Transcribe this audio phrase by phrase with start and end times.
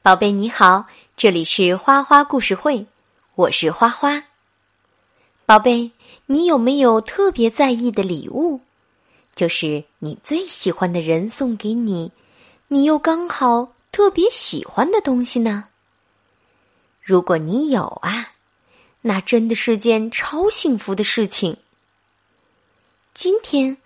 [0.00, 2.86] 宝贝你好，这里是花花故事会，
[3.34, 4.22] 我是花花。
[5.44, 5.90] 宝贝，
[6.24, 8.60] 你有没有特别在意的礼物？
[9.34, 12.12] 就是你最喜欢的人送给你，
[12.68, 15.64] 你又刚好特别喜欢的东西呢？
[17.02, 18.34] 如果你有啊，
[19.00, 21.56] 那真的是件超幸福的事情。
[23.12, 23.76] 今天，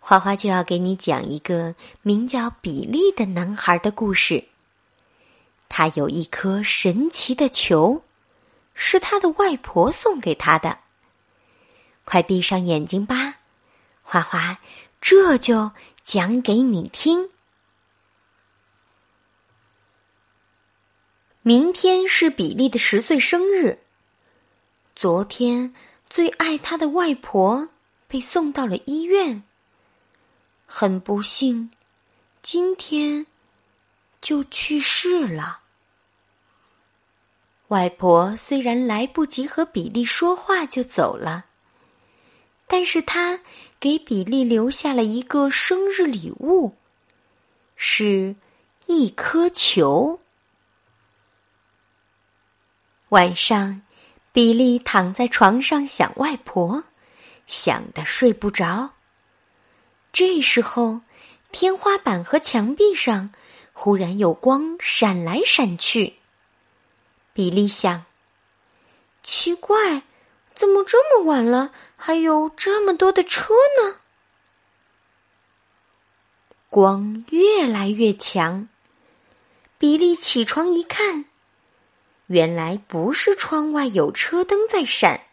[0.00, 4.44] 花花就要给你讲一个名叫比利的男孩的故事。
[5.70, 8.02] 他有一颗神奇的球，
[8.74, 10.80] 是他的外婆送给他的。
[12.04, 13.36] 快闭上眼睛吧，
[14.02, 14.58] 花花，
[15.00, 15.70] 这就
[16.02, 17.30] 讲给你听。
[21.42, 23.78] 明天是比利的十岁生日。
[24.96, 25.72] 昨天
[26.10, 27.68] 最爱他的外婆
[28.08, 29.42] 被送到了医院。
[30.66, 31.70] 很不幸，
[32.42, 33.26] 今天
[34.20, 35.60] 就去世了。
[37.68, 41.44] 外婆虽然来不及和比利说话就走了，
[42.66, 43.40] 但是她
[43.78, 46.76] 给比利留下了一个生日礼物，
[47.76, 48.34] 是
[48.86, 50.20] 一颗球。
[53.10, 53.82] 晚上，
[54.32, 56.82] 比利躺在床上想外婆，
[57.46, 58.90] 想的睡不着。
[60.12, 61.00] 这时候，
[61.52, 63.32] 天花板和墙壁上
[63.72, 66.14] 忽然有光闪来闪去。
[67.32, 68.04] 比利想
[69.22, 70.02] ：“奇怪，
[70.54, 74.00] 怎么这么晚了，还有这么多的车呢？”
[76.68, 78.68] 光越来越强，
[79.78, 81.24] 比利起床一看，
[82.26, 85.26] 原来不是窗外有车灯在闪，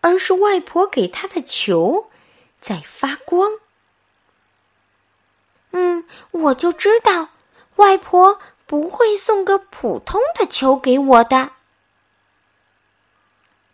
[0.00, 2.10] 而是外婆给他的球
[2.60, 3.50] 在发光。
[5.72, 7.28] 嗯，我就知道，
[7.76, 8.40] 外婆。
[8.68, 11.52] 不会送个普通的球给我的。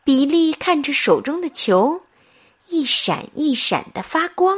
[0.05, 2.03] 比利看着手中的球，
[2.69, 4.57] 一闪一闪的发光，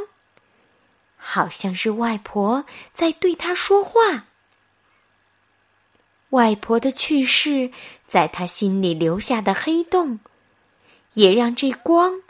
[1.16, 4.26] 好像是外婆在对他说话。
[6.28, 7.72] 外婆的去世，
[8.06, 10.20] 在他心里留下的黑洞，
[11.14, 12.20] 也让这光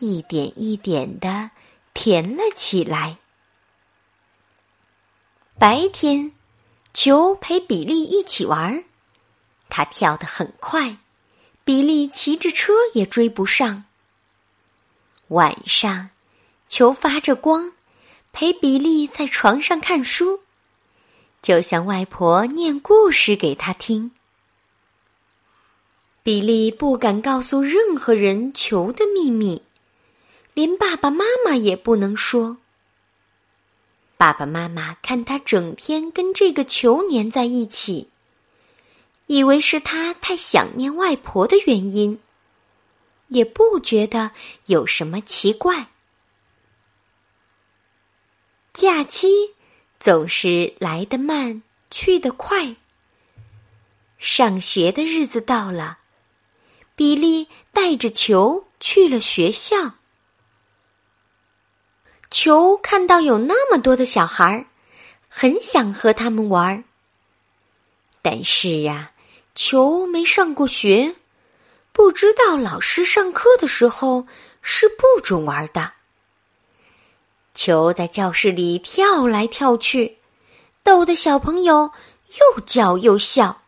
[0.00, 1.52] 一点一点的
[1.94, 3.18] 甜了起来。
[5.58, 6.32] 白天。
[6.94, 8.84] 球陪比利一起玩，
[9.70, 10.98] 他跳得很快，
[11.64, 13.84] 比利骑着车也追不上。
[15.28, 16.10] 晚上，
[16.68, 17.72] 球发着光，
[18.30, 20.40] 陪比利在床上看书，
[21.40, 24.10] 就像外婆念故事给他听。
[26.22, 29.62] 比利不敢告诉任何人球的秘密，
[30.52, 32.58] 连爸爸妈妈也不能说。
[34.22, 38.08] 爸爸妈妈看他整天跟这个球粘在一起，
[39.26, 42.20] 以为是他太想念外婆的原因，
[43.26, 44.30] 也不觉得
[44.66, 45.88] 有什么奇怪。
[48.72, 49.26] 假期
[49.98, 52.76] 总是来得慢，去得快。
[54.20, 55.98] 上学的日子到了，
[56.94, 59.94] 比利带着球去了学校。
[62.32, 64.64] 球看到有那么多的小孩儿，
[65.28, 66.82] 很想和他们玩儿。
[68.22, 69.12] 但是啊，
[69.54, 71.14] 球没上过学，
[71.92, 74.26] 不知道老师上课的时候
[74.62, 75.92] 是不准玩的。
[77.54, 80.16] 球在教室里跳来跳去，
[80.82, 81.92] 逗得小朋友
[82.38, 83.60] 又叫又笑。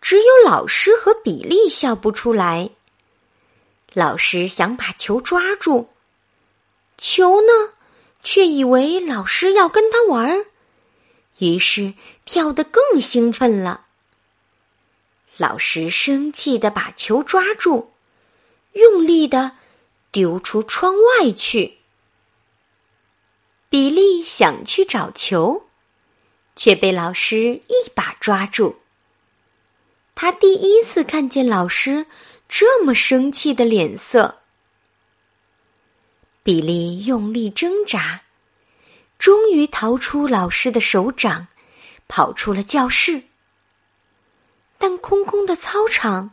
[0.00, 2.68] 只有老师和比利笑不出来。
[3.92, 5.88] 老师想把球抓住。
[7.02, 7.72] 球呢，
[8.22, 10.44] 却以为老师要跟他玩儿，
[11.38, 11.94] 于是
[12.26, 13.86] 跳得更兴奋了。
[15.38, 17.90] 老师生气的把球抓住，
[18.72, 19.52] 用力的
[20.12, 21.78] 丢出窗外去。
[23.70, 25.62] 比利想去找球，
[26.54, 28.76] 却被老师一把抓住。
[30.14, 32.04] 他第一次看见老师
[32.46, 34.39] 这么生气的脸色。
[36.42, 38.22] 比利用力挣扎，
[39.18, 41.48] 终于逃出老师的手掌，
[42.08, 43.22] 跑出了教室。
[44.78, 46.32] 但空空的操场，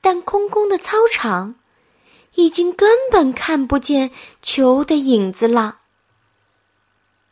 [0.00, 1.54] 但空空的操场，
[2.34, 4.10] 已经根本看不见
[4.42, 5.78] 球的影子了。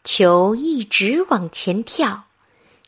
[0.05, 2.25] 球一直往前跳，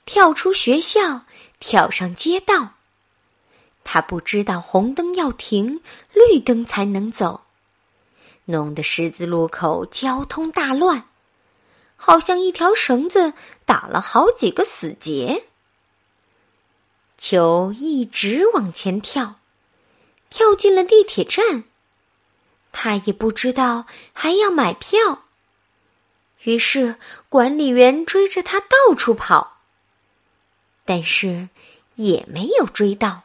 [0.06, 1.22] 跳出学校，
[1.58, 2.74] 跳上街道。
[3.82, 5.80] 他不知道红灯要停，
[6.12, 7.43] 绿灯才能走。
[8.46, 11.08] 弄得十字路口交通大乱，
[11.96, 13.32] 好像一条绳子
[13.64, 15.44] 打了好几个死结。
[17.16, 19.36] 球一直往前跳，
[20.28, 21.64] 跳进了地铁站。
[22.70, 25.22] 他也不知道还要买票，
[26.42, 26.96] 于是
[27.28, 29.58] 管理员追着他到处跑，
[30.84, 31.48] 但是
[31.94, 33.22] 也没有追到。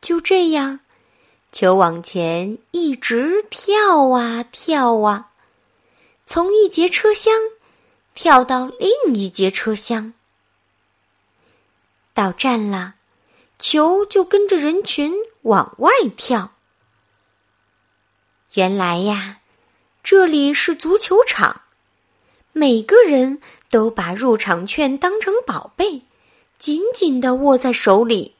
[0.00, 0.80] 就这样，
[1.50, 5.30] 球往前一直跳啊跳啊，
[6.26, 7.32] 从一节车厢
[8.14, 10.12] 跳到另一节车厢。
[12.12, 12.94] 到站了，
[13.58, 15.12] 球就跟着人群
[15.42, 16.52] 往外跳。
[18.52, 19.40] 原来呀，
[20.02, 21.62] 这里是足球场，
[22.52, 23.40] 每个人
[23.70, 26.02] 都把入场券当成宝贝，
[26.58, 28.34] 紧紧的握在手里。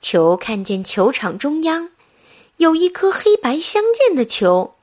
[0.00, 1.90] 球看见球场中央
[2.56, 4.74] 有一颗黑白相间的球，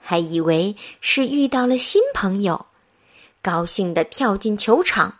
[0.00, 2.66] 还以为是遇到了新朋友，
[3.42, 5.18] 高兴的跳进球场。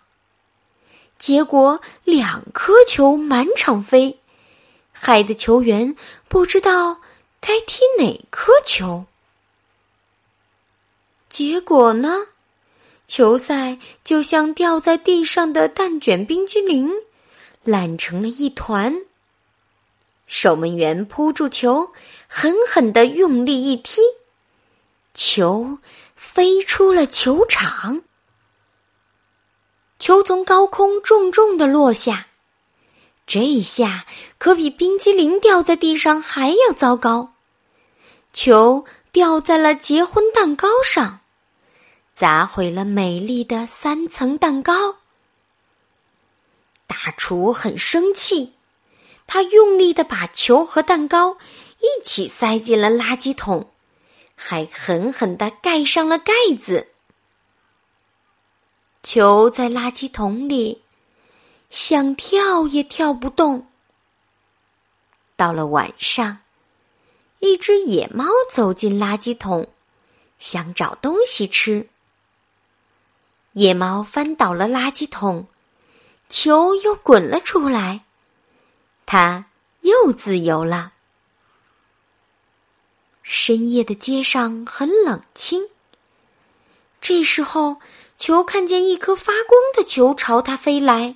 [1.18, 4.18] 结果两颗球满场飞，
[4.92, 5.96] 害得球员
[6.28, 7.00] 不知道
[7.40, 9.04] 该踢哪颗球。
[11.28, 12.26] 结果呢，
[13.08, 16.88] 球赛就像掉在地上的蛋卷冰激凌，
[17.64, 18.96] 烂成了一团。
[20.28, 21.90] 守门员扑住球，
[22.28, 24.00] 狠狠的用力一踢，
[25.14, 25.78] 球
[26.14, 28.02] 飞出了球场。
[29.98, 32.28] 球从高空重重的落下，
[33.26, 34.06] 这一下
[34.38, 37.32] 可比冰激凌掉在地上还要糟糕。
[38.32, 41.20] 球掉在了结婚蛋糕上，
[42.14, 44.96] 砸毁了美丽的三层蛋糕。
[46.86, 48.52] 大厨很生气，
[49.28, 51.36] 他用力的把球和蛋糕
[51.80, 53.68] 一起塞进了垃圾桶，
[54.34, 56.88] 还狠狠的盖上了盖子。
[59.02, 60.82] 球在垃圾桶里，
[61.68, 63.68] 想跳也跳不动。
[65.36, 66.38] 到了晚上，
[67.38, 69.68] 一只野猫走进垃圾桶，
[70.38, 71.86] 想找东西吃。
[73.52, 75.46] 野猫翻倒了垃圾桶，
[76.30, 78.04] 球又滚了出来，
[79.10, 79.46] 它
[79.80, 80.92] 又自由了。
[83.22, 85.66] 深夜的街上很冷清，
[87.00, 87.80] 这时候。
[88.18, 91.14] 球看见一颗发光的球朝他飞来，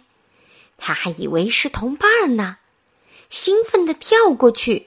[0.78, 2.58] 他还以为是同伴呢，
[3.28, 4.86] 兴奋地跳过去，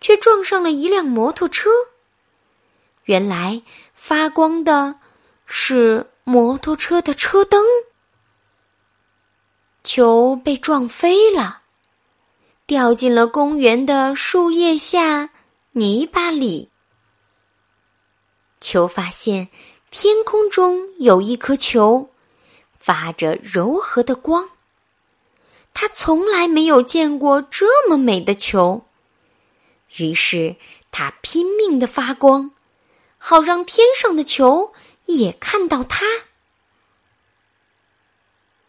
[0.00, 1.68] 却撞上了一辆摩托车。
[3.04, 4.98] 原来发光的
[5.44, 7.62] 是摩托车的车灯。
[9.84, 11.60] 球被撞飞了，
[12.68, 15.30] 掉进了公园的树叶下
[15.72, 16.70] 泥巴里。
[18.60, 19.48] 球发现。
[19.90, 22.10] 天空中有一颗球，
[22.78, 24.50] 发着柔和的光。
[25.72, 28.84] 他从来没有见过这么美的球，
[29.96, 30.56] 于是
[30.90, 32.50] 他拼命的发光，
[33.16, 34.74] 好让天上的球
[35.06, 36.04] 也看到它。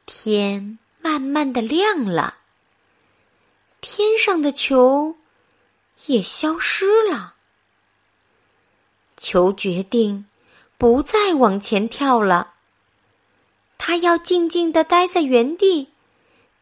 [0.05, 2.37] 天慢慢的亮了，
[3.81, 5.15] 天上的球
[6.05, 7.35] 也消失了。
[9.17, 10.25] 球决定。
[10.77, 12.53] 不再往前跳了，
[13.77, 15.89] 它要静静的待在原地，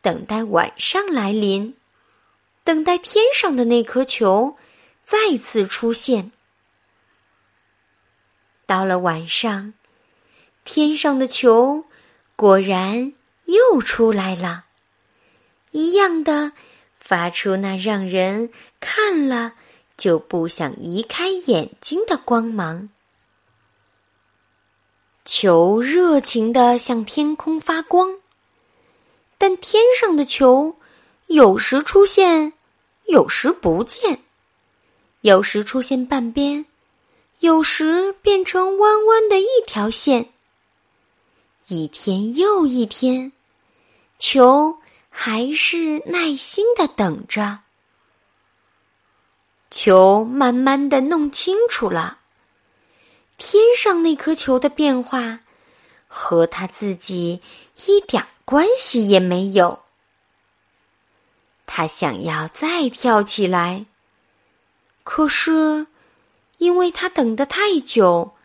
[0.01, 1.77] 等待晚上来临，
[2.63, 4.57] 等待天上的那颗球
[5.05, 6.31] 再次出现。
[8.65, 9.75] 到了晚上，
[10.63, 11.85] 天上的球
[12.35, 13.13] 果然
[13.45, 14.65] 又出来了，
[15.69, 16.53] 一样的
[17.07, 18.49] 发出那让人
[18.81, 19.53] 看了
[19.95, 22.89] 就不想移开眼睛的光芒。
[25.23, 28.13] 球热情的向天空发光，
[29.37, 30.75] 但天上的球
[31.27, 32.51] 有时出现，
[33.05, 34.17] 有时不见；
[35.21, 36.65] 有时出现半边，
[37.39, 40.27] 有时变成弯弯的一条线。
[41.69, 43.31] 一天又一天，
[44.19, 44.77] 球
[45.19, 47.61] 还是耐心的等着。
[49.71, 52.19] 球慢慢的弄清楚了。
[53.35, 55.39] 天上那颗球的变化，
[56.07, 57.41] 和他自己
[57.87, 59.79] 一点关系也没有。
[61.65, 63.87] 他想要再跳起来，
[65.03, 65.87] 可是，
[66.59, 68.35] 因为他等得太久，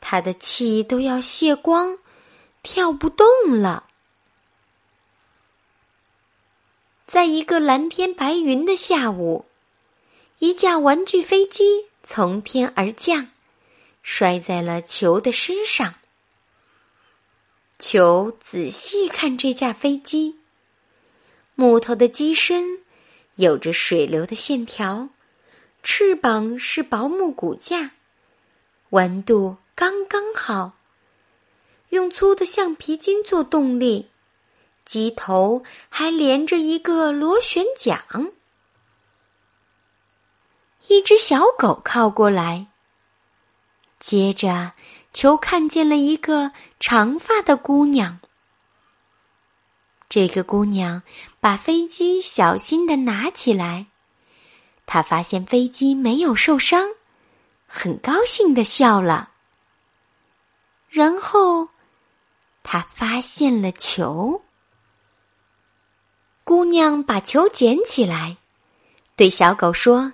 [0.00, 1.98] 他的气都要泄光，
[2.62, 3.26] 跳不动
[3.60, 3.88] 了。
[7.12, 9.44] 在一个蓝天白云的下午，
[10.38, 13.28] 一架玩具飞机从天而降。
[14.02, 15.96] 摔在了球的身上。
[17.78, 20.38] 球仔细看这架飞机，
[21.54, 22.78] 木头的机身
[23.36, 25.10] 有着水流的线条，
[25.82, 27.90] 翅膀是薄木骨架，
[28.88, 30.72] 弯度刚刚好。
[31.90, 34.08] 用粗的橡皮筋做动力，
[34.92, 38.30] 机头还连着一个螺旋桨。
[40.88, 42.66] 一只小狗靠过来，
[43.98, 44.72] 接着
[45.14, 48.20] 球看见了一个长发的姑娘。
[50.10, 51.02] 这个姑娘
[51.40, 53.86] 把飞机小心的拿起来，
[54.84, 56.86] 她发现飞机没有受伤，
[57.66, 59.30] 很高兴的笑了，
[60.90, 61.70] 然后。
[62.64, 64.40] 他发现了球，
[66.44, 68.36] 姑娘把球捡起来，
[69.14, 70.12] 对小狗说：“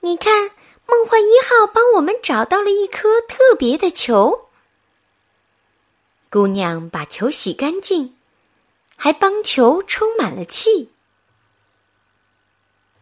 [0.00, 0.50] 你看，
[0.86, 4.48] 梦幻一号帮我们找到了一颗特别的球。”
[6.30, 8.16] 姑娘把球洗干净，
[8.96, 10.90] 还帮球充满了气。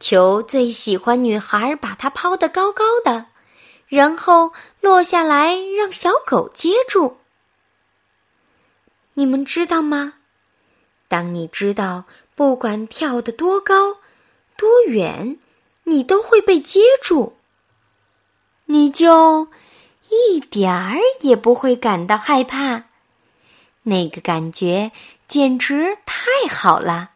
[0.00, 3.26] 球最喜欢女孩把它抛得高高的，
[3.86, 7.16] 然后落下来让小狗接住。
[9.14, 10.14] 你们知道吗？
[11.06, 13.98] 当你知道不管跳得多高、
[14.56, 15.38] 多远，
[15.84, 17.34] 你都会被接住，
[18.64, 19.48] 你就
[20.08, 22.84] 一点儿也不会感到害怕。
[23.82, 24.90] 那个感觉
[25.28, 27.10] 简直太好了。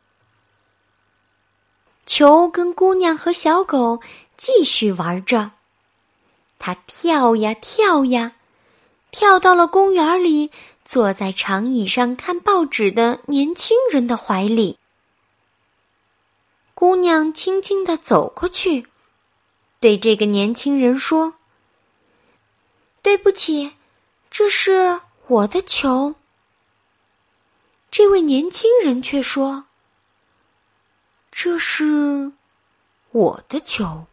[2.07, 4.01] 球跟姑娘和小狗
[4.37, 5.51] 继续玩着，
[6.59, 8.33] 它跳呀跳呀，
[9.11, 10.51] 跳到了公园里。
[10.85, 14.78] 坐在长椅上看报纸的年轻人的怀里，
[16.79, 18.87] 姑娘轻轻的走过去，
[19.81, 21.35] 对这个年轻人说
[23.03, 23.73] ：“对不起，
[24.31, 26.15] 这是我的球。”
[27.91, 29.65] 这位年轻人却说
[31.33, 32.31] ：“这是
[33.11, 34.07] 我的球。”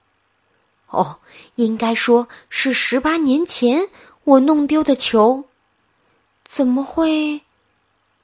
[0.89, 1.19] 哦，
[1.53, 3.91] 应该说是十八年前
[4.23, 5.45] 我弄丢的球。
[6.43, 7.41] 怎么会，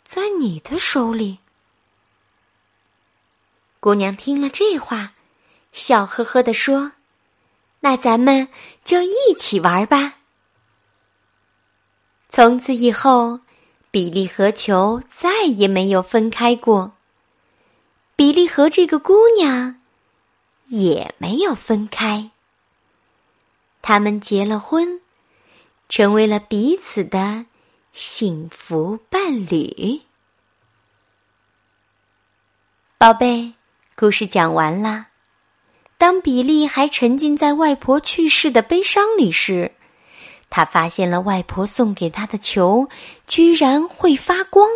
[0.03, 1.37] 在你的手里？
[3.81, 5.13] 姑娘听了这话，
[5.73, 6.91] 笑呵呵的说
[7.81, 8.47] ：“那咱们
[8.83, 10.19] 就一起玩吧。”
[12.29, 13.39] 从此以后，
[13.89, 16.93] 比利和球再也没有分开过。
[18.15, 19.81] 比利和这个姑娘
[20.67, 22.29] 也没有分开。
[23.81, 25.01] 他们结了婚，
[25.89, 27.45] 成为了彼此的。
[27.93, 30.01] 幸福伴侣，
[32.97, 33.53] 宝贝，
[34.01, 35.05] 故事讲完啦。
[35.99, 39.71] 当比利还沉浸在外婆去世的悲伤里时，
[40.49, 42.89] 他发现了外婆送给他的球
[43.27, 44.67] 居然会发光，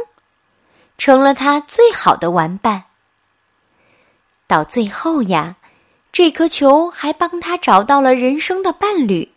[0.99, 2.83] 成了他最好的玩伴。
[4.45, 5.55] 到最后呀，
[6.11, 9.27] 这颗球还帮他找到了人生的伴侣，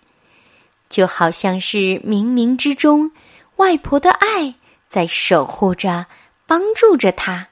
[0.91, 3.11] 就好像是冥冥之中。
[3.57, 4.55] 外婆的爱
[4.91, 6.05] 在守护着、
[6.47, 7.49] 帮助着他。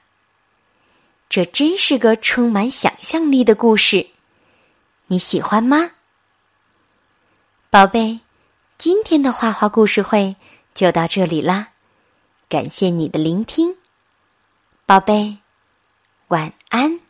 [1.29, 4.07] 这真是个充满想象力的故事，
[5.07, 5.91] 你喜欢吗，
[7.69, 8.19] 宝贝？
[8.77, 10.35] 今天的画画故事会
[10.73, 11.69] 就到这里啦，
[12.47, 13.75] 感谢你的聆听，
[14.85, 15.37] 宝贝，
[16.27, 17.06] 晚安。